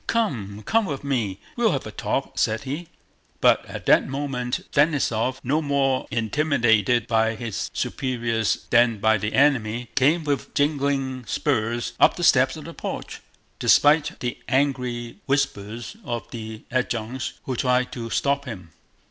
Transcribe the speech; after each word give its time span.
"Come! 0.07 0.63
Come 0.63 0.85
with 0.87 1.03
me, 1.03 1.37
we'll 1.55 1.73
have 1.73 1.85
a 1.85 1.91
talk," 1.91 2.39
said 2.39 2.63
he. 2.63 2.87
But 3.39 3.63
at 3.67 3.85
that 3.85 4.07
moment 4.09 4.65
Denísov, 4.73 5.37
no 5.43 5.61
more 5.61 6.07
intimidated 6.09 7.05
by 7.05 7.35
his 7.35 7.69
superiors 7.71 8.65
than 8.71 8.97
by 8.97 9.19
the 9.19 9.33
enemy, 9.33 9.89
came 9.93 10.23
with 10.23 10.55
jingling 10.55 11.27
spurs 11.27 11.93
up 11.99 12.15
the 12.15 12.23
steps 12.23 12.57
of 12.57 12.65
the 12.65 12.73
porch, 12.73 13.21
despite 13.59 14.19
the 14.21 14.39
angry 14.49 15.17
whispers 15.27 15.95
of 16.03 16.31
the 16.31 16.63
adjutants 16.71 17.33
who 17.43 17.55
tried 17.55 17.91
to 17.91 18.09
stop 18.09 18.45
him. 18.45 18.71